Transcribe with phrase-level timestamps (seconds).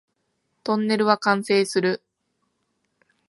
[0.63, 2.01] トンネルは完成する